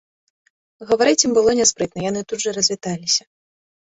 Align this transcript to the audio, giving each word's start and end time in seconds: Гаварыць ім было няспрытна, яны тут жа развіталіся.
Гаварыць 0.91 1.19
ім 1.27 1.31
было 1.39 1.51
няспрытна, 1.59 1.99
яны 2.09 2.21
тут 2.33 2.39
жа 2.45 2.51
развіталіся. 2.57 3.23